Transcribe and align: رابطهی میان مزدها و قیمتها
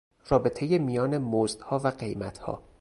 رابطهی 0.31 0.79
میان 0.79 1.17
مزدها 1.17 1.79
و 1.83 1.87
قیمتها 1.87 2.63